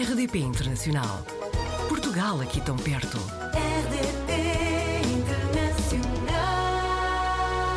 RDP 0.00 0.38
Internacional. 0.38 1.24
Portugal 1.88 2.40
aqui 2.40 2.60
tão 2.60 2.76
perto. 2.76 3.16
RDP 3.52 4.30
Internacional. 5.10 6.34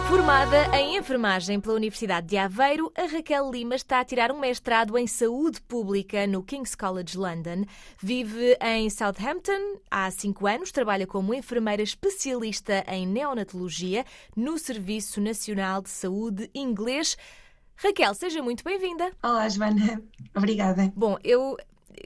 Formada 0.08 0.78
em 0.78 0.98
enfermagem 0.98 1.60
pela 1.60 1.74
Universidade 1.74 2.28
de 2.28 2.38
Aveiro, 2.38 2.92
a 2.96 3.08
Raquel 3.08 3.50
Lima 3.50 3.74
está 3.74 4.02
a 4.02 4.06
tirar 4.06 4.32
um 4.32 4.40
mestrado 4.40 4.96
em 5.00 5.08
saúde 5.08 5.60
pública 5.62 6.28
no 6.28 6.44
King's 6.44 6.76
College 6.76 7.18
London. 7.18 7.66
Vive 8.00 8.56
em 8.62 8.88
Southampton 8.92 9.80
há 9.90 10.12
cinco 10.12 10.46
anos, 10.46 10.72
trabalha 10.72 11.08
como 11.08 11.34
enfermeira 11.34 11.82
especialista 11.82 12.86
em 12.88 13.08
neonatologia 13.08 14.06
no 14.36 14.60
Serviço 14.60 15.20
Nacional 15.20 15.82
de 15.82 15.90
Saúde 15.90 16.52
Inglês. 16.54 17.18
Raquel, 17.78 18.14
seja 18.14 18.44
muito 18.44 18.64
bem-vinda. 18.64 19.12
Olá, 19.24 19.50
Joana. 19.50 20.04
Obrigada. 20.36 20.94
Bom, 20.96 21.18
eu 21.24 21.58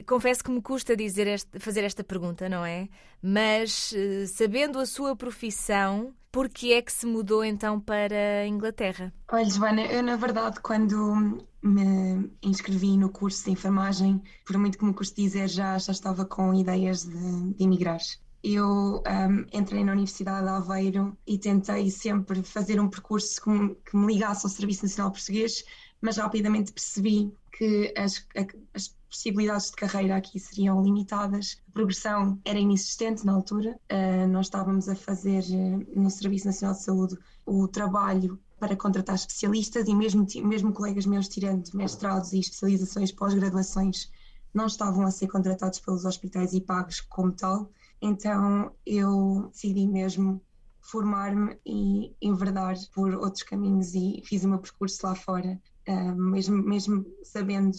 confesso 0.06 0.42
que 0.44 0.50
me 0.50 0.60
custa 0.62 0.96
dizer 0.96 1.26
este- 1.26 1.58
fazer 1.58 1.84
esta 1.84 2.04
pergunta, 2.04 2.48
não 2.48 2.64
é? 2.64 2.88
Mas 3.22 3.92
eh, 3.94 4.26
sabendo 4.26 4.78
a 4.78 4.86
sua 4.86 5.16
profissão, 5.16 6.14
por 6.30 6.48
que 6.48 6.72
é 6.72 6.82
que 6.82 6.92
se 6.92 7.06
mudou 7.06 7.44
então 7.44 7.80
para 7.80 8.42
a 8.42 8.46
Inglaterra? 8.46 9.12
Olha, 9.32 9.44
Joana, 9.50 9.82
eu 9.86 10.02
na 10.02 10.16
verdade, 10.16 10.60
quando 10.60 11.38
me 11.62 12.30
inscrevi 12.42 12.96
no 12.96 13.10
curso 13.10 13.44
de 13.44 13.50
enfermagem, 13.52 14.22
por 14.44 14.56
muito 14.58 14.78
que 14.78 14.84
me 14.84 14.94
custe 14.94 15.20
dizer, 15.22 15.48
já, 15.48 15.78
já 15.78 15.92
estava 15.92 16.24
com 16.24 16.54
ideias 16.54 17.04
de, 17.04 17.52
de 17.54 17.64
emigrar. 17.64 18.00
Eu 18.42 19.02
ahm, 19.06 19.44
entrei 19.52 19.82
na 19.82 19.92
Universidade 19.92 20.44
de 20.44 20.50
Aveiro 20.50 21.16
e 21.26 21.36
tentei 21.38 21.90
sempre 21.90 22.42
fazer 22.42 22.78
um 22.80 22.88
percurso 22.88 23.40
que 23.42 23.50
me, 23.50 23.74
que 23.74 23.96
me 23.96 24.06
ligasse 24.06 24.46
ao 24.46 24.50
Serviço 24.50 24.84
Nacional 24.84 25.10
Português, 25.10 25.64
mas 26.00 26.18
rapidamente 26.18 26.72
percebi 26.72 27.32
que 27.56 27.92
as, 27.96 28.26
as 28.74 28.94
possibilidades 29.08 29.70
de 29.70 29.76
carreira 29.76 30.16
aqui 30.16 30.38
seriam 30.38 30.82
limitadas, 30.82 31.62
a 31.68 31.72
progressão 31.72 32.38
era 32.44 32.58
inexistente 32.58 33.24
na 33.24 33.32
altura. 33.32 33.78
Ah, 33.88 34.26
nós 34.26 34.46
estávamos 34.46 34.88
a 34.88 34.94
fazer 34.94 35.42
eh, 35.50 35.98
no 35.98 36.10
Serviço 36.10 36.46
Nacional 36.46 36.76
de 36.76 36.82
Saúde 36.82 37.18
o 37.46 37.66
trabalho 37.66 38.38
para 38.60 38.76
contratar 38.76 39.14
especialistas 39.14 39.88
e 39.88 39.94
mesmo, 39.94 40.26
mesmo 40.44 40.72
colegas 40.72 41.06
meus 41.06 41.28
tirando 41.28 41.70
mestrados 41.74 42.32
e 42.32 42.40
especializações 42.40 43.12
pós-graduações 43.12 44.10
não 44.52 44.66
estavam 44.66 45.06
a 45.06 45.10
ser 45.10 45.28
contratados 45.28 45.78
pelos 45.80 46.04
hospitais 46.04 46.54
e 46.54 46.60
pagos 46.60 47.00
como 47.00 47.32
tal. 47.32 47.70
Então 48.00 48.72
eu 48.84 49.48
decidi 49.52 49.86
mesmo 49.86 50.42
formar-me 50.80 51.58
e 51.66 52.14
enverdar 52.20 52.74
por 52.94 53.14
outros 53.14 53.42
caminhos 53.42 53.94
e 53.94 54.22
fiz 54.24 54.44
o 54.44 54.48
meu 54.48 54.58
percurso 54.58 55.06
lá 55.06 55.14
fora, 55.14 55.52
ah, 55.52 55.75
mesmo, 55.94 56.62
mesmo 56.62 57.06
sabendo 57.22 57.76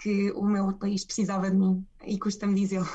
que 0.00 0.30
o 0.32 0.44
meu 0.44 0.72
país 0.72 1.04
precisava 1.04 1.50
de 1.50 1.56
mim 1.56 1.84
e 2.04 2.18
custa-me 2.18 2.54
dizê-lo. 2.54 2.88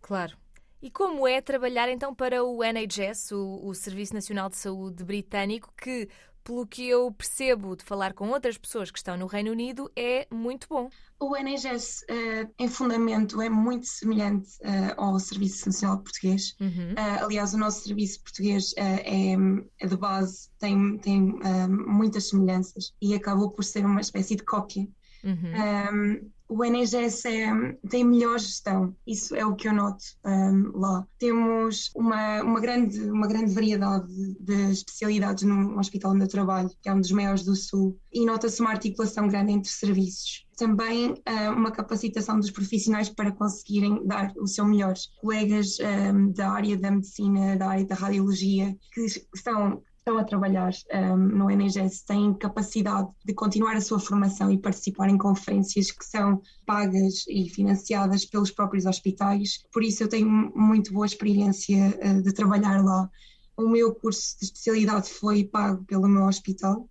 Claro. 0.00 0.36
E 0.80 0.90
como 0.90 1.26
é 1.26 1.40
trabalhar 1.40 1.88
então 1.88 2.14
para 2.14 2.44
o 2.44 2.62
NHS, 2.62 3.32
o, 3.32 3.66
o 3.66 3.74
Serviço 3.74 4.14
Nacional 4.14 4.48
de 4.48 4.56
Saúde 4.56 5.02
Britânico, 5.02 5.72
que, 5.76 6.08
pelo 6.46 6.64
que 6.64 6.88
eu 6.88 7.10
percebo 7.10 7.74
de 7.74 7.84
falar 7.84 8.14
com 8.14 8.28
outras 8.28 8.56
pessoas 8.56 8.88
que 8.88 8.98
estão 8.98 9.16
no 9.16 9.26
Reino 9.26 9.50
Unido, 9.50 9.90
é 9.96 10.28
muito 10.30 10.68
bom. 10.70 10.88
O 11.18 11.34
NHS, 11.36 12.04
eh, 12.08 12.46
em 12.56 12.68
fundamento, 12.68 13.42
é 13.42 13.48
muito 13.48 13.86
semelhante 13.86 14.50
eh, 14.60 14.94
ao 14.96 15.18
Serviço 15.18 15.66
Nacional 15.66 15.98
Português. 15.98 16.54
Uhum. 16.60 16.94
Eh, 16.96 17.18
aliás, 17.20 17.52
o 17.52 17.58
nosso 17.58 17.82
serviço 17.82 18.22
português 18.22 18.72
é, 18.76 19.34
é 19.80 19.86
de 19.86 19.96
base, 19.96 20.48
tem, 20.60 20.98
tem 20.98 21.34
muitas 21.68 22.28
semelhanças 22.28 22.94
e 23.02 23.12
acabou 23.14 23.50
por 23.50 23.64
ser 23.64 23.84
uma 23.84 24.00
espécie 24.00 24.36
de 24.36 24.44
cópia. 24.44 24.86
Uhum. 25.24 25.52
Um, 25.92 26.30
o 26.48 26.64
NGS 26.64 27.28
é- 27.28 27.76
tem 27.88 28.04
melhor 28.04 28.38
gestão, 28.38 28.94
isso 29.06 29.34
é 29.34 29.44
o 29.44 29.54
que 29.54 29.68
eu 29.68 29.72
noto 29.72 30.04
um, 30.24 30.78
lá. 30.78 31.06
Temos 31.18 31.90
uma, 31.94 32.42
uma, 32.42 32.60
grande, 32.60 33.00
uma 33.10 33.26
grande 33.26 33.52
variedade 33.52 34.06
de, 34.06 34.36
de 34.40 34.72
especialidades 34.72 35.44
no 35.44 35.78
hospital 35.78 36.12
onde 36.12 36.24
eu 36.24 36.28
trabalho, 36.28 36.70
que 36.80 36.88
é 36.88 36.94
um 36.94 37.00
dos 37.00 37.10
maiores 37.10 37.44
do 37.44 37.56
Sul, 37.56 37.98
e 38.12 38.24
nota-se 38.24 38.60
uma 38.60 38.70
articulação 38.70 39.28
grande 39.28 39.52
entre 39.52 39.70
serviços. 39.70 40.46
Também 40.56 41.10
uh, 41.12 41.52
uma 41.54 41.70
capacitação 41.70 42.40
dos 42.40 42.50
profissionais 42.50 43.10
para 43.10 43.32
conseguirem 43.32 44.06
dar 44.06 44.32
o 44.38 44.46
seu 44.46 44.64
melhor. 44.64 44.94
Colegas 45.20 45.76
um, 45.80 46.32
da 46.32 46.50
área 46.50 46.76
da 46.78 46.90
medicina, 46.90 47.56
da 47.56 47.68
área 47.68 47.84
da 47.84 47.94
radiologia, 47.94 48.74
que 48.92 49.04
estão 49.34 49.82
estão 50.06 50.18
a 50.18 50.24
trabalhar 50.24 50.70
um, 50.94 51.16
no 51.16 51.50
NGS 51.50 52.06
têm 52.06 52.32
capacidade 52.32 53.08
de 53.24 53.34
continuar 53.34 53.74
a 53.74 53.80
sua 53.80 53.98
formação 53.98 54.52
e 54.52 54.56
participar 54.56 55.08
em 55.08 55.18
conferências 55.18 55.90
que 55.90 56.04
são 56.04 56.40
pagas 56.64 57.24
e 57.28 57.48
financiadas 57.48 58.24
pelos 58.24 58.52
próprios 58.52 58.86
hospitais. 58.86 59.64
Por 59.72 59.82
isso, 59.82 60.04
eu 60.04 60.08
tenho 60.08 60.28
muito 60.54 60.92
boa 60.92 61.06
experiência 61.06 61.98
uh, 62.04 62.22
de 62.22 62.32
trabalhar 62.32 62.84
lá. 62.84 63.10
O 63.56 63.68
meu 63.68 63.92
curso 63.96 64.38
de 64.38 64.44
especialidade 64.44 65.10
foi 65.10 65.42
pago 65.42 65.84
pelo 65.84 66.06
meu 66.06 66.26
hospital 66.26 66.88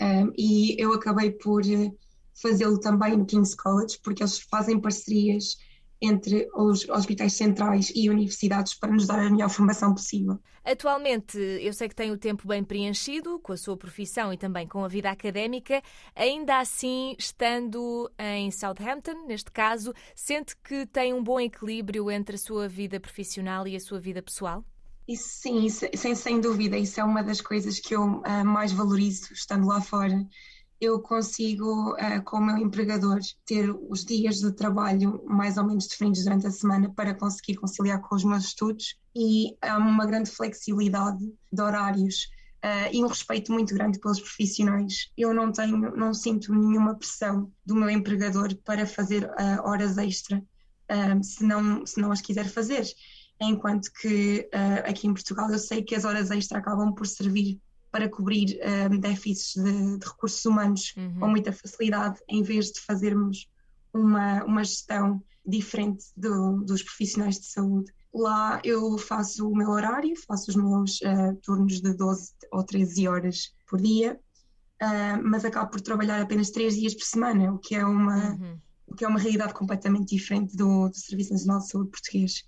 um, 0.00 0.32
e 0.34 0.80
eu 0.82 0.94
acabei 0.94 1.32
por 1.32 1.60
uh, 1.60 1.98
fazê-lo 2.40 2.80
também 2.80 3.18
no 3.18 3.26
King's 3.26 3.54
College, 3.54 3.98
porque 4.02 4.22
eles 4.22 4.38
fazem 4.38 4.80
parcerias 4.80 5.58
entre 6.00 6.48
os 6.54 6.88
hospitais 6.88 7.34
centrais 7.34 7.90
e 7.94 8.10
universidades 8.10 8.74
para 8.74 8.92
nos 8.92 9.06
dar 9.06 9.18
a 9.18 9.30
melhor 9.30 9.48
formação 9.48 9.94
possível. 9.94 10.38
Atualmente, 10.64 11.38
eu 11.38 11.72
sei 11.72 11.88
que 11.88 11.94
tem 11.94 12.10
o 12.10 12.18
tempo 12.18 12.46
bem 12.48 12.64
preenchido 12.64 13.38
com 13.38 13.52
a 13.52 13.56
sua 13.56 13.76
profissão 13.76 14.32
e 14.32 14.36
também 14.36 14.66
com 14.66 14.84
a 14.84 14.88
vida 14.88 15.08
académica. 15.08 15.80
Ainda 16.14 16.58
assim, 16.58 17.14
estando 17.16 18.10
em 18.18 18.50
Southampton, 18.50 19.26
neste 19.26 19.50
caso, 19.52 19.94
sente 20.14 20.56
que 20.56 20.84
tem 20.86 21.14
um 21.14 21.22
bom 21.22 21.38
equilíbrio 21.38 22.10
entre 22.10 22.34
a 22.34 22.38
sua 22.38 22.68
vida 22.68 22.98
profissional 22.98 23.68
e 23.68 23.76
a 23.76 23.80
sua 23.80 24.00
vida 24.00 24.20
pessoal? 24.20 24.64
Isso 25.06 25.28
sim, 25.28 25.64
isso, 25.64 25.86
sem, 25.94 26.16
sem 26.16 26.40
dúvida, 26.40 26.76
isso 26.76 27.00
é 27.00 27.04
uma 27.04 27.22
das 27.22 27.40
coisas 27.40 27.78
que 27.78 27.94
eu 27.94 28.02
uh, 28.02 28.44
mais 28.44 28.72
valorizo 28.72 29.32
estando 29.32 29.68
lá 29.68 29.80
fora. 29.80 30.26
Eu 30.80 31.00
consigo, 31.00 31.92
uh, 31.92 32.22
com 32.24 32.36
o 32.38 32.44
meu 32.44 32.58
empregador, 32.58 33.18
ter 33.44 33.70
os 33.70 34.04
dias 34.04 34.36
de 34.36 34.52
trabalho 34.52 35.22
mais 35.26 35.56
ou 35.56 35.64
menos 35.64 35.86
definidos 35.86 36.24
durante 36.24 36.46
a 36.46 36.50
semana 36.50 36.92
para 36.94 37.14
conseguir 37.14 37.56
conciliar 37.56 38.00
com 38.02 38.14
os 38.14 38.24
meus 38.24 38.44
estudos 38.44 38.96
e 39.14 39.56
há 39.62 39.78
uma 39.78 40.04
grande 40.06 40.30
flexibilidade 40.30 41.24
de 41.52 41.62
horários 41.62 42.24
uh, 42.64 42.92
e 42.92 43.02
um 43.02 43.08
respeito 43.08 43.52
muito 43.52 43.74
grande 43.74 43.98
pelos 43.98 44.20
profissionais. 44.20 45.10
Eu 45.16 45.32
não 45.32 45.50
tenho, 45.50 45.96
não 45.96 46.12
sinto 46.12 46.54
nenhuma 46.54 46.94
pressão 46.94 47.50
do 47.64 47.74
meu 47.74 47.88
empregador 47.88 48.54
para 48.64 48.86
fazer 48.86 49.24
uh, 49.24 49.62
horas 49.64 49.96
extra, 49.98 50.42
se, 51.20 51.42
não, 51.42 51.84
se 51.84 52.00
não 52.00 52.12
as 52.12 52.20
quiser 52.20 52.46
fazer 52.48 52.86
enquanto 53.40 53.92
que 53.92 54.48
uh, 54.54 54.88
aqui 54.88 55.06
em 55.06 55.14
Portugal 55.14 55.50
eu 55.50 55.58
sei 55.58 55.82
que 55.82 55.94
as 55.94 56.04
horas 56.04 56.30
extra 56.30 56.58
acabam 56.58 56.94
por 56.94 57.06
servir 57.06 57.60
para 57.96 58.10
cobrir 58.10 58.58
uh, 58.60 58.98
déficits 58.98 59.54
de, 59.54 59.96
de, 59.98 60.06
recursos 60.06 60.44
humanos 60.44 60.92
uhum. 60.98 61.18
com 61.18 61.28
muita 61.28 61.50
facilidade, 61.50 62.20
em 62.28 62.42
vez 62.42 62.70
de 62.70 62.80
fazermos 62.80 63.48
uma, 63.90 64.44
uma 64.44 64.62
gestão 64.62 65.22
diferente 65.46 66.04
do, 66.14 66.62
dos 66.62 66.82
profissionais 66.82 67.40
de 67.40 67.46
saúde. 67.46 67.90
Lá 68.12 68.60
eu 68.62 68.98
faço 68.98 69.48
o 69.48 69.56
meu 69.56 69.70
horário, 69.70 70.14
faço 70.26 70.50
os 70.50 70.56
meus 70.56 71.00
uh, 71.00 71.34
turnos 71.42 71.80
de 71.80 71.94
12 71.94 72.32
ou 72.52 72.62
13 72.62 73.08
horas 73.08 73.54
por 73.66 73.80
dia, 73.80 74.20
mas 75.24 75.42
acabo 75.42 75.70
por 75.70 75.80
trabalhar 75.80 76.20
apenas 76.20 76.50
3 76.50 76.76
dias 76.76 76.94
por 76.94 77.04
semana, 77.04 77.50
o 77.50 77.58
que 77.58 77.74
é 77.74 77.82
uma, 77.82 78.32
uhum. 78.32 78.58
o 78.88 78.94
que 78.94 79.06
é 79.06 79.08
uma 79.08 79.18
realidade 79.18 79.54
completamente 79.54 80.14
diferente 80.14 80.54
do, 80.54 80.90
do 80.90 80.96
Serviço 80.96 81.32
Nacional 81.32 81.60
de 81.60 81.70
Saúde 81.70 81.90
português 81.90 82.44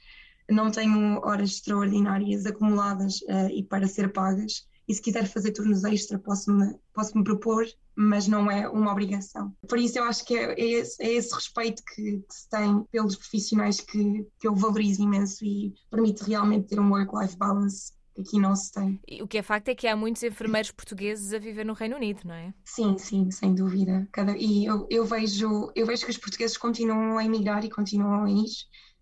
não 0.50 0.70
tenho 0.70 1.20
horas 1.24 1.50
extraordinárias 1.50 2.46
acumuladas 2.46 3.20
uh, 3.22 3.48
e 3.50 3.62
para 3.62 3.86
ser 3.86 4.12
pagas. 4.12 4.66
E 4.88 4.94
se 4.94 5.02
quiser 5.02 5.26
fazer 5.26 5.52
turnos 5.52 5.84
extra, 5.84 6.18
posso-me 6.18 6.74
posso 6.94 7.16
-me 7.16 7.22
propor, 7.22 7.66
mas 7.94 8.26
não 8.26 8.50
é 8.50 8.68
uma 8.68 8.90
obrigação. 8.90 9.54
Por 9.68 9.78
isso, 9.78 9.98
eu 9.98 10.04
acho 10.04 10.24
que 10.24 10.36
é, 10.36 10.52
é, 10.52 10.60
esse, 10.60 11.02
é 11.02 11.12
esse, 11.12 11.34
respeito 11.34 11.82
que, 11.84 12.18
que, 12.18 12.34
se 12.34 12.48
tem 12.48 12.82
pelos 12.90 13.16
profissionais 13.16 13.80
que, 13.80 14.26
que 14.40 14.48
eu 14.48 14.54
valorizo 14.54 15.02
imenso 15.02 15.44
e 15.44 15.74
permite 15.90 16.24
realmente 16.24 16.68
ter 16.68 16.80
um 16.80 16.90
work-life 16.90 17.36
balance 17.36 17.92
que 18.14 18.22
aqui 18.22 18.40
não 18.40 18.56
se 18.56 18.72
tem. 18.72 19.00
E 19.06 19.22
o 19.22 19.28
que 19.28 19.38
é 19.38 19.42
facto 19.42 19.68
é 19.68 19.74
que 19.74 19.86
há 19.86 19.94
muitos 19.94 20.22
enfermeiros 20.22 20.70
portugueses 20.70 21.32
a 21.32 21.38
viver 21.38 21.64
no 21.64 21.72
Reino 21.72 21.96
Unido, 21.96 22.22
não 22.24 22.34
é? 22.34 22.52
Sim, 22.64 22.96
sim, 22.98 23.30
sem 23.30 23.54
dúvida. 23.54 24.08
Cada, 24.10 24.36
e 24.36 24.64
eu, 24.64 24.86
eu, 24.90 25.04
vejo, 25.04 25.70
eu 25.74 25.86
vejo 25.86 26.04
que 26.04 26.10
os 26.10 26.18
portugueses 26.18 26.56
continuam 26.56 27.18
a 27.18 27.24
emigrar 27.24 27.64
e 27.64 27.70
continuam 27.70 28.24
a 28.24 28.30
ir 28.30 28.48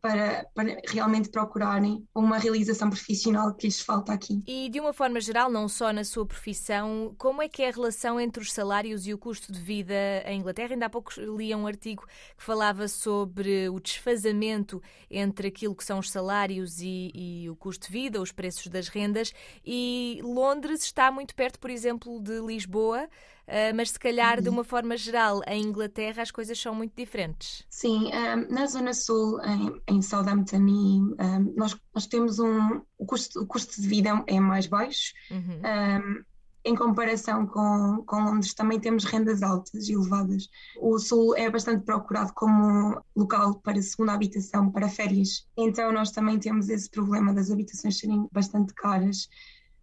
para, 0.00 0.46
para, 0.54 0.81
realmente 0.88 1.28
procurarem 1.28 2.06
uma 2.14 2.38
realização 2.38 2.88
profissional 2.88 3.54
que 3.54 3.66
lhes 3.66 3.81
falta 3.81 4.12
aqui. 4.12 4.43
E 4.46 4.69
de 4.69 4.81
uma 4.81 4.93
forma 4.93 5.20
geral, 5.20 5.50
não 5.50 5.69
só 5.69 5.93
na 5.93 6.04
sua 6.04 6.26
profissão, 6.26 7.14
como 7.19 7.43
é 7.43 7.48
que 7.48 7.62
é 7.62 7.69
a 7.69 7.72
relação 7.72 8.20
entre 8.20 8.43
os 8.43 8.52
salários 8.52 9.06
e 9.06 9.14
o 9.14 9.19
custo 9.19 9.52
de 9.52 9.60
vida 9.60 9.94
em 10.26 10.40
Inglaterra? 10.40 10.75
Ainda 10.75 10.87
há 10.87 10.90
pouco 10.90 11.12
li 11.19 11.54
um 11.54 11.66
artigo 11.66 12.06
que 12.37 12.43
falava 12.43 12.88
sobre 12.88 13.69
o 13.69 13.81
desfazamento 13.81 14.82
entre 15.10 15.48
aquilo 15.48 15.75
que 15.75 15.84
são 15.84 15.98
os 15.98 16.10
salários 16.10 16.81
e, 16.81 17.10
e 17.14 17.50
o 17.50 17.56
custo 17.56 17.87
de 17.87 17.93
vida, 17.93 18.20
os 18.20 18.32
preços 18.32 18.66
das 18.69 18.88
rendas, 18.88 19.32
e 19.64 20.20
Londres 20.22 20.82
está 20.82 21.10
muito 21.10 21.34
perto, 21.34 21.58
por 21.58 21.70
exemplo, 21.70 22.20
de 22.20 22.40
Lisboa. 22.40 23.08
Uh, 23.48 23.75
mas 23.75 23.90
se 23.90 23.98
calhar, 23.98 24.40
de 24.40 24.48
uma 24.48 24.64
forma 24.64 24.96
geral, 24.96 25.43
em 25.46 25.62
Inglaterra 25.62 26.22
as 26.22 26.31
coisas 26.31 26.58
são 26.58 26.75
muito 26.75 26.94
diferentes. 26.96 27.64
Sim, 27.69 28.10
um, 28.12 28.52
na 28.52 28.66
Zona 28.66 28.94
Sul, 28.94 29.40
em, 29.43 29.81
em 29.88 30.02
Southampton, 30.02 30.58
um, 30.58 31.54
nós, 31.56 31.76
nós 31.94 32.06
temos 32.06 32.38
um. 32.38 32.81
O 32.98 33.04
custo, 33.04 33.40
o 33.40 33.46
custo 33.46 33.81
de 33.81 33.88
vida 33.88 34.25
é 34.26 34.40
mais 34.40 34.66
baixo. 34.66 35.12
Uhum. 35.31 35.60
Um, 35.60 36.25
em 36.66 36.75
comparação 36.75 37.46
com, 37.46 38.02
com 38.04 38.25
Londres, 38.25 38.52
também 38.52 38.81
temos 38.81 39.04
rendas 39.04 39.40
altas 39.40 39.88
e 39.88 39.93
elevadas. 39.93 40.48
O 40.81 40.98
Sul 40.98 41.37
é 41.37 41.48
bastante 41.48 41.84
procurado 41.84 42.32
como 42.34 43.00
local 43.14 43.60
para 43.60 43.81
segunda 43.81 44.12
habitação, 44.12 44.72
para 44.72 44.88
férias. 44.88 45.46
Então, 45.56 45.93
nós 45.93 46.10
também 46.10 46.40
temos 46.40 46.69
esse 46.69 46.90
problema 46.90 47.32
das 47.32 47.52
habitações 47.52 47.98
serem 47.98 48.28
bastante 48.32 48.75
caras. 48.75 49.28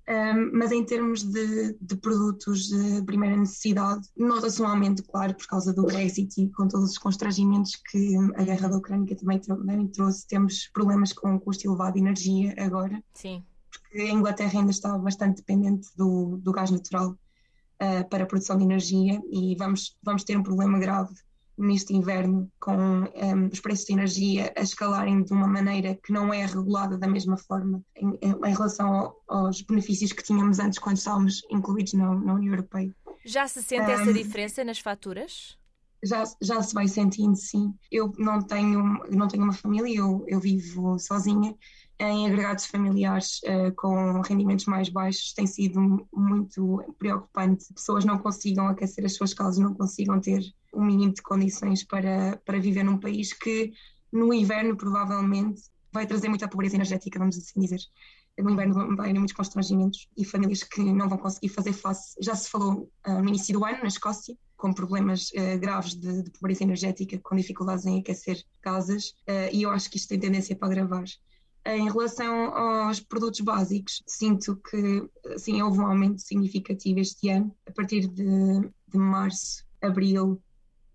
Um, 0.06 0.58
mas 0.58 0.72
em 0.72 0.84
termos 0.84 1.24
de, 1.24 1.78
de, 1.80 1.96
produtos 1.96 2.68
de 2.68 3.02
primeira 3.04 3.38
necessidade, 3.38 4.06
nota-se 4.18 4.62
um 4.62 4.68
aumento, 4.68 5.02
claro, 5.04 5.34
por 5.34 5.48
causa 5.48 5.74
do 5.74 5.84
Brexit 5.84 6.42
e 6.42 6.50
com 6.50 6.68
todos 6.68 6.92
os 6.92 6.98
constrangimentos 6.98 7.78
que 7.90 8.18
a 8.36 8.44
guerra 8.44 8.68
da 8.68 8.78
Ucrânia 8.78 9.16
também, 9.16 9.40
também 9.40 9.88
trouxe. 9.88 10.28
Temos 10.28 10.70
problemas 10.74 11.14
com 11.14 11.36
o 11.36 11.40
custo 11.40 11.68
elevado 11.68 11.94
de 11.94 12.00
energia 12.00 12.54
agora. 12.58 13.02
Sim 13.14 13.44
porque 13.74 14.02
a 14.02 14.12
Inglaterra 14.12 14.60
ainda 14.60 14.72
está 14.72 14.98
bastante 14.98 15.38
dependente 15.38 15.90
do, 15.96 16.38
do 16.38 16.52
gás 16.52 16.70
natural 16.72 17.12
uh, 17.12 18.10
para 18.10 18.24
a 18.24 18.28
produção 18.28 18.58
de 18.58 18.64
energia 18.64 19.22
e 19.32 19.56
vamos, 19.56 19.98
vamos 20.02 20.24
ter 20.24 20.38
um 20.38 20.44
problema 20.44 20.80
grave 20.80 21.14
neste 21.58 21.94
inverno 21.94 22.52
com 22.60 22.76
um, 22.76 23.48
os 23.52 23.60
preços 23.60 23.86
de 23.86 23.94
energia 23.94 24.54
a 24.56 24.62
escalarem 24.62 25.24
de 25.24 25.34
uma 25.34 25.48
maneira 25.48 25.98
que 26.04 26.12
não 26.12 26.34
é 26.34 26.46
regulada 26.46 26.98
da 26.98 27.08
mesma 27.08 27.38
forma 27.38 27.84
em, 27.96 28.18
em 28.22 28.54
relação 28.54 28.94
ao, 28.94 29.24
aos 29.28 29.62
benefícios 29.62 30.12
que 30.12 30.24
tínhamos 30.24 30.60
antes 30.60 30.80
quando 30.80 30.98
estávamos 30.98 31.42
incluídos 31.50 31.94
na, 31.94 32.14
na 32.14 32.34
União 32.34 32.54
Europeia. 32.54 32.94
Já 33.26 33.48
se 33.48 33.62
sente 33.62 33.90
um, 33.90 33.94
essa 33.94 34.14
diferença 34.14 34.64
nas 34.64 34.80
faturas? 34.80 35.58
Já, 36.04 36.24
já 36.42 36.62
se 36.62 36.74
vai 36.74 36.88
sentindo, 36.88 37.36
sim. 37.36 37.74
Eu 37.90 38.12
não 38.18 38.42
tenho, 38.42 38.84
não 39.10 39.28
tenho 39.28 39.44
uma 39.44 39.54
família, 39.54 39.98
eu, 39.98 40.26
eu 40.28 40.40
vivo 40.40 41.00
sozinha 41.00 41.56
em 42.10 42.28
agregados 42.28 42.66
familiares 42.66 43.40
uh, 43.46 43.74
com 43.76 44.22
rendimentos 44.22 44.66
mais 44.66 44.90
baixos 44.90 45.34
tem 45.34 45.48
sido 45.48 46.06
muito 46.14 46.84
preocupante. 46.98 47.74
Pessoas 47.74 48.04
não 48.04 48.18
consigam 48.18 48.68
aquecer 48.68 49.06
as 49.06 49.16
suas 49.16 49.34
casas, 49.34 49.60
não 49.60 49.74
consigam 49.74 50.20
ter 50.20 50.42
o 50.72 50.82
um 50.82 50.86
mínimo 50.86 51.14
de 51.14 51.22
condições 51.22 51.84
para, 51.84 52.42
para 52.46 52.60
viver 52.60 52.84
num 52.84 52.98
país 52.98 53.32
que 53.32 53.72
no 54.12 54.34
inverno 54.34 54.76
provavelmente 54.76 55.62
vai 55.92 56.06
trazer 56.06 56.28
muita 56.28 56.48
pobreza 56.48 56.76
energética, 56.76 57.20
vamos 57.20 57.38
assim 57.38 57.60
dizer. 57.60 57.80
No 58.38 58.50
inverno 58.50 58.96
vai 58.96 59.10
haver 59.10 59.20
muitos 59.20 59.36
constrangimentos 59.36 60.08
e 60.18 60.26
famílias 60.26 60.64
que 60.64 60.82
não 60.82 61.08
vão 61.08 61.18
conseguir 61.18 61.50
fazer 61.50 61.74
face. 61.74 62.16
Já 62.20 62.36
se 62.36 62.50
falou 62.50 62.92
uh, 63.08 63.22
no 63.22 63.30
início 63.30 63.54
do 63.54 63.64
ano, 63.64 63.80
na 63.82 63.88
Escócia, 63.88 64.36
com 64.58 64.74
problemas 64.74 65.30
uh, 65.32 65.60
graves 65.60 65.94
de, 65.96 66.24
de, 66.24 66.32
pobreza 66.32 66.64
energética, 66.64 67.20
com 67.20 67.36
dificuldades 67.36 67.86
em 67.86 68.00
aquecer 68.00 68.44
casas, 68.62 69.14
e 69.52 69.62
eu 69.62 69.70
acho 69.70 69.90
que 69.90 69.98
isto 69.98 70.10
tem 70.10 70.20
tendência 70.20 70.56
para 70.56 70.70
agravar. 70.70 71.06
Em 71.66 71.90
relação 71.90 72.54
aos 72.56 73.00
produtos 73.00 73.40
básicos, 73.40 74.04
sinto 74.06 74.58
que 74.58 75.10
sim, 75.38 75.62
houve 75.62 75.80
um 75.80 75.86
aumento 75.86 76.22
significativo 76.22 77.00
este 77.00 77.30
ano. 77.30 77.56
A 77.68 77.72
partir 77.72 78.08
de, 78.08 78.70
de 78.88 78.98
março, 78.98 79.66
abril, 79.82 80.42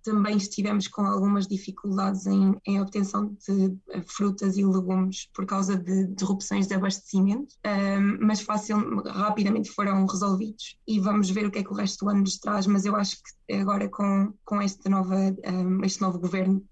também 0.02 0.36
estivemos 0.36 0.88
com 0.88 1.02
algumas 1.02 1.46
dificuldades 1.46 2.26
em, 2.26 2.56
em 2.66 2.80
obtenção 2.80 3.36
de 3.46 3.76
frutas 4.06 4.56
e 4.56 4.64
legumes 4.64 5.28
por 5.34 5.44
causa 5.44 5.76
de 5.76 6.02
interrupções 6.02 6.66
de 6.66 6.74
abastecimento, 6.74 7.54
um, 7.66 8.26
mas 8.26 8.40
fácil, 8.40 9.02
rapidamente 9.04 9.70
foram 9.70 10.06
resolvidos 10.06 10.78
e 10.86 10.98
vamos 10.98 11.28
ver 11.28 11.46
o 11.46 11.50
que 11.50 11.58
é 11.58 11.62
que 11.62 11.70
o 11.70 11.74
resto 11.74 12.04
do 12.04 12.10
ano 12.10 12.20
nos 12.20 12.38
traz. 12.38 12.66
Mas 12.66 12.86
eu 12.86 12.96
acho 12.96 13.16
que 13.16 13.54
agora 13.54 13.88
com, 13.88 14.32
com 14.44 14.60
esta 14.60 14.88
nova, 14.88 15.16
um, 15.46 15.84
este 15.84 16.00
novo 16.00 16.18
governo 16.18 16.64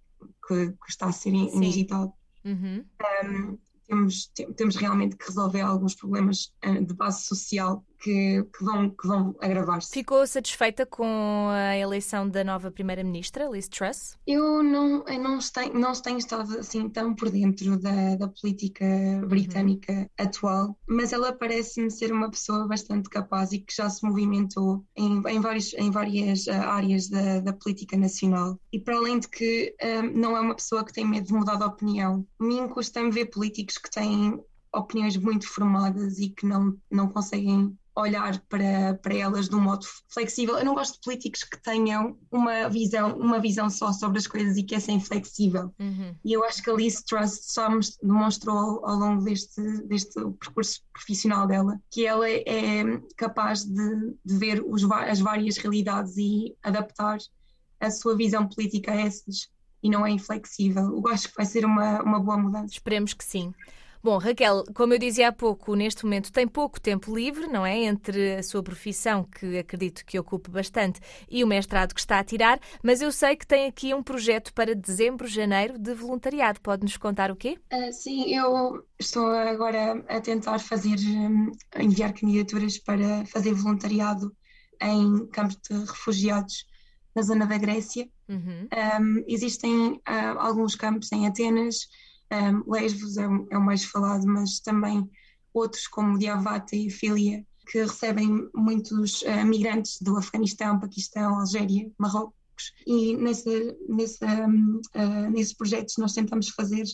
que, 0.47 0.69
que 0.69 0.89
está 0.89 1.07
a 1.07 1.13
ser 1.13 1.35
indigitado, 1.35 2.13
uhum. 2.45 2.85
um, 3.25 3.59
temos, 3.87 4.33
temos 4.57 4.77
realmente 4.77 5.17
que 5.17 5.27
resolver 5.27 5.61
alguns 5.61 5.95
problemas 5.95 6.53
eh, 6.63 6.81
de 6.81 6.95
base 6.95 7.25
social 7.25 7.85
que, 7.99 8.43
que 8.57 8.65
vão, 8.65 8.91
que 8.91 9.07
vão 9.07 9.35
agravar-se. 9.41 9.93
Ficou 9.93 10.27
satisfeita 10.27 10.87
com 10.87 11.49
a 11.51 11.77
eleição 11.77 12.29
da 12.29 12.45
nova 12.45 12.71
Primeira-Ministra, 12.71 13.49
Liz 13.51 13.69
Truss? 13.69 14.17
Eu 14.27 14.63
não, 14.63 15.05
eu 15.07 15.21
não, 15.21 15.39
tenho, 15.39 15.75
não 15.79 15.93
tenho 15.93 16.19
estado 16.19 16.59
assim 16.59 16.89
tão 16.89 17.15
por 17.15 17.31
dentro 17.31 17.79
da, 17.79 18.17
da 18.17 18.29
política 18.29 18.85
britânica 19.27 19.93
uhum. 19.93 20.07
atual, 20.19 20.79
mas 20.89 21.13
ela 21.13 21.33
parece-me 21.33 21.91
ser 21.91 22.13
uma 22.13 22.31
pessoa 22.31 22.67
bastante 22.67 23.09
capaz 23.09 23.53
e 23.53 23.59
que 23.59 23.75
já 23.75 23.89
se 23.89 24.05
movimentou 24.05 24.85
em, 24.97 25.23
em, 25.27 25.41
vários, 25.41 25.75
em 25.75 25.91
várias 25.91 26.47
eh, 26.47 26.53
áreas 26.55 27.09
da, 27.09 27.41
da 27.41 27.53
política 27.53 27.97
nacional. 27.97 28.59
E 28.73 28.79
para 28.79 28.97
além 28.97 29.19
de 29.19 29.29
que 29.29 29.75
um, 29.83 29.87
eh, 29.87 30.03
não 30.03 30.37
é 30.37 30.41
uma 30.41 30.55
pessoa 30.55 30.85
que 30.85 30.93
tem 30.93 31.07
medo 31.07 31.27
de 31.27 31.33
mudar 31.33 31.57
de 31.57 31.65
opinião, 31.65 32.27
me 32.41 32.67
custa-me 32.69 33.11
ver 33.11 33.27
políticos 33.27 33.79
que 33.79 33.91
têm 33.91 34.41
opiniões 34.75 35.17
muito 35.17 35.49
formadas 35.49 36.19
e 36.19 36.29
que 36.29 36.47
não, 36.47 36.77
não 36.91 37.09
conseguem 37.09 37.77
olhar 37.97 38.39
para, 38.49 38.95
para 39.03 39.15
elas 39.15 39.49
de 39.49 39.57
um 39.57 39.61
modo 39.61 39.87
flexível. 40.09 40.59
Eu 40.59 40.65
não 40.65 40.75
gosto 40.75 40.95
de 40.95 41.01
políticos 41.01 41.43
que 41.43 41.61
tenham 41.63 42.19
uma 42.31 42.69
visão, 42.69 43.17
uma 43.17 43.41
visão 43.41 43.71
só 43.71 43.93
sobre 43.93 44.19
as 44.19 44.27
coisas 44.27 44.57
e 44.57 44.63
que 44.63 44.75
é 44.75 44.81
sem 44.81 45.01
flexível. 45.01 45.75
Uhum. 45.79 46.15
E 46.25 46.33
eu 46.33 46.45
acho 46.45 46.63
que 46.63 46.71
a 46.71 46.75
Liz 46.75 47.03
Truss 47.03 47.41
só 47.45 47.69
demonstrou 48.03 48.85
ao 48.85 48.97
longo 48.97 49.25
deste, 49.25 49.61
deste 49.87 50.21
percurso 50.39 50.83
profissional 50.93 51.47
dela 51.47 51.81
que 51.91 52.07
ela 52.07 52.29
é 52.29 53.01
capaz 53.17 53.65
de, 53.65 54.15
de 54.25 54.37
ver 54.37 54.63
os, 54.67 54.85
as 54.91 55.21
várias 55.21 55.57
realidades 55.57 56.17
e 56.19 56.55
adaptar 56.63 57.19
a 57.81 57.91
sua 57.91 58.17
visão 58.17 58.47
política 58.47 58.93
a 58.93 58.97
essas 58.97 59.49
e 59.83 59.89
não 59.89 60.05
é 60.05 60.11
inflexível. 60.11 60.83
Eu 60.97 61.09
acho 61.09 61.29
que 61.29 61.37
vai 61.37 61.47
ser 61.47 61.65
uma, 61.65 62.03
uma 62.03 62.21
boa 62.21 62.37
mudança. 62.37 62.73
Esperemos 62.73 63.15
que 63.15 63.25
sim. 63.25 63.55
Bom, 64.07 64.19
Raquel, 64.19 64.63
como 64.73 64.95
eu 64.95 65.01
dizia 65.01 65.27
há 65.27 65.33
pouco, 65.33 65.75
neste 65.75 66.05
momento 66.05 66.31
tem 66.31 66.47
pouco 66.47 66.81
tempo 66.81 67.13
livre, 67.13 67.49
não 67.49 67.67
é? 67.67 67.77
Entre 67.77 68.37
a 68.37 68.43
sua 68.45 68.63
profissão, 68.63 69.25
que 69.25 69.59
acredito 69.59 70.07
que 70.07 70.17
ocupe 70.17 70.49
bastante, 70.49 71.01
e 71.29 71.43
o 71.43 71.47
mestrado 71.49 71.93
que 71.93 71.99
está 71.99 72.21
a 72.21 72.25
tirar, 72.25 72.61
mas 72.85 73.03
eu 73.03 73.11
sei 73.11 73.35
que 73.35 73.45
tem 73.45 73.67
aqui 73.67 73.93
um 73.93 74.05
projeto 74.05 74.55
para 74.55 74.77
dezembro, 74.77 75.27
janeiro, 75.27 75.77
de 75.77 75.93
voluntariado. 75.93 76.61
Pode-nos 76.61 76.97
contar 76.97 77.33
o 77.33 77.37
quê? 77.37 77.59
Uh, 77.73 77.93
sim, 77.93 78.33
eu 78.33 78.87
estou 78.97 79.27
agora 79.27 80.01
a 80.07 80.21
tentar 80.21 80.61
fazer, 80.61 81.01
hum, 81.01 81.51
enviar 81.77 82.13
candidaturas 82.13 82.79
para 82.79 83.27
fazer 83.27 83.55
voluntariado 83.55 84.33
em 84.81 85.27
campos 85.33 85.59
de 85.69 85.77
refugiados 85.81 86.65
na 87.13 87.23
zona 87.23 87.45
da 87.45 87.59
Grécia. 87.59 88.09
Uhum. 88.29 88.69
Um, 88.73 89.25
existem 89.27 89.95
uh, 89.95 90.39
alguns 90.39 90.77
campos 90.77 91.11
em 91.11 91.27
Atenas, 91.27 91.89
um, 92.33 92.71
Lesbos 92.71 93.17
é, 93.17 93.25
é, 93.25 93.59
o 93.59 93.61
mais 93.61 93.85
falado, 93.85 94.27
mas 94.27 94.61
também 94.61 95.09
outros 95.53 95.87
como 95.87 96.19
Diavata 96.19 96.77
e 96.77 96.91
Filia, 96.91 97.45
que 97.71 97.79
recebem 97.79 98.49
muitos 98.55 99.23
uh, 99.23 99.45
migrantes 99.45 100.01
do 100.01 100.17
Afeganistão, 100.17 100.79
Paquistão, 100.79 101.41
Algéria, 101.41 101.91
Marrocos. 101.99 102.35
E 102.87 103.17
nesse, 103.17 103.77
nesse, 103.89 104.25
um, 104.25 104.81
uh, 104.95 105.31
nesses 105.31 105.53
projetos 105.53 105.97
nós 105.99 106.13
tentamos 106.13 106.49
fazer 106.51 106.85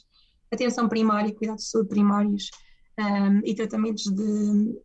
atenção 0.50 0.88
primária, 0.88 1.34
cuidados 1.34 1.64
de 1.64 1.70
saúde 1.70 1.88
primários 1.88 2.50
um, 2.98 3.40
e 3.44 3.54
tratamentos 3.54 4.04
de 4.04 4.80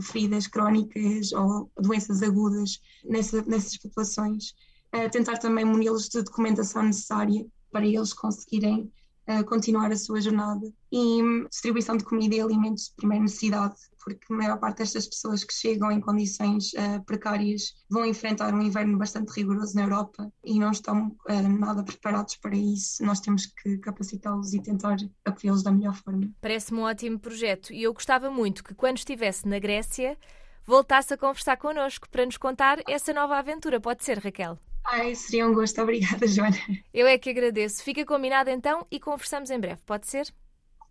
feridas 0.00 0.46
crónicas 0.46 1.32
ou 1.32 1.70
doenças 1.78 2.22
agudas 2.22 2.80
nessa, 3.04 3.42
nessas 3.42 3.76
populações. 3.76 4.54
Uh, 4.94 5.10
tentar 5.10 5.36
também 5.38 5.64
munilos 5.64 6.08
de 6.08 6.22
documentação 6.22 6.82
necessária 6.82 7.46
para 7.70 7.86
eles 7.86 8.12
conseguirem 8.14 8.90
a 9.26 9.42
continuar 9.44 9.90
a 9.90 9.96
sua 9.96 10.20
jornada. 10.20 10.66
E 10.92 11.20
distribuição 11.50 11.96
de 11.96 12.04
comida 12.04 12.34
e 12.34 12.40
alimentos 12.40 12.88
de 12.88 12.94
primeira 12.94 13.24
necessidade, 13.24 13.74
porque 14.02 14.32
a 14.32 14.36
maior 14.36 14.58
parte 14.58 14.78
destas 14.78 15.06
pessoas 15.06 15.42
que 15.42 15.52
chegam 15.52 15.90
em 15.90 16.00
condições 16.00 16.72
uh, 16.74 17.04
precárias 17.04 17.74
vão 17.90 18.06
enfrentar 18.06 18.54
um 18.54 18.62
inverno 18.62 18.96
bastante 18.96 19.32
rigoroso 19.32 19.74
na 19.74 19.82
Europa 19.82 20.32
e 20.44 20.60
não 20.60 20.70
estão 20.70 21.08
uh, 21.28 21.48
nada 21.58 21.82
preparados 21.82 22.36
para 22.36 22.56
isso. 22.56 23.04
Nós 23.04 23.20
temos 23.20 23.46
que 23.46 23.78
capacitá-los 23.78 24.54
e 24.54 24.62
tentar 24.62 24.96
acolhê-los 25.24 25.64
da 25.64 25.72
melhor 25.72 25.94
forma. 25.96 26.30
Parece-me 26.40 26.78
um 26.78 26.84
ótimo 26.84 27.18
projeto 27.18 27.72
e 27.72 27.82
eu 27.82 27.92
gostava 27.92 28.30
muito 28.30 28.62
que 28.62 28.74
quando 28.74 28.98
estivesse 28.98 29.48
na 29.48 29.58
Grécia 29.58 30.16
voltasse 30.64 31.12
a 31.12 31.16
conversar 31.16 31.56
connosco 31.56 32.08
para 32.08 32.24
nos 32.24 32.36
contar 32.36 32.78
essa 32.88 33.12
nova 33.12 33.36
aventura. 33.36 33.80
Pode 33.80 34.04
ser, 34.04 34.18
Raquel? 34.18 34.58
Ai, 34.88 35.14
seria 35.14 35.46
um 35.46 35.54
gosto. 35.54 35.80
Obrigada, 35.82 36.26
Joana. 36.28 36.56
Eu 36.92 37.06
é 37.06 37.16
que 37.18 37.30
agradeço. 37.30 37.82
Fica 37.82 38.04
combinado 38.04 38.50
então 38.50 38.86
e 38.90 39.00
conversamos 39.00 39.50
em 39.50 39.58
breve. 39.58 39.80
Pode 39.84 40.06
ser? 40.06 40.32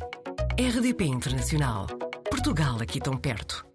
RDP 0.56 1.06
Internacional. 1.06 1.88
Portugal 2.30 2.78
aqui 2.80 3.00
tão 3.00 3.18
perto. 3.18 3.66